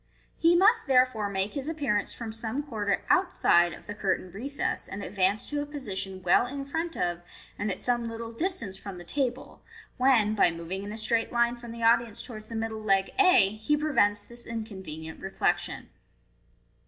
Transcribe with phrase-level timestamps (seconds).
[0.35, 5.03] He must therefor*, make his appearance from some quarter outside of the curtained recess, and
[5.03, 7.21] advance to a position well in front of,
[7.59, 9.61] and at some little distance from the table,
[9.97, 13.49] when, by moving in a straight line from the audience towards the middle leg a,
[13.53, 15.91] he prevents this inconvenient reflection.